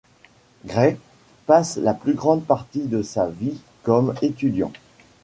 Gray 0.65 0.97
passe 1.45 1.77
la 1.77 1.93
plus 1.93 2.15
grande 2.15 2.43
partie 2.43 2.85
de 2.87 3.03
sa 3.03 3.27
vie 3.29 3.59
comme 3.83 4.15
étudiant. 4.23 4.71